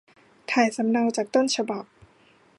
[0.51, 1.85] ถ่ายสำเนาจากต้นฉบับ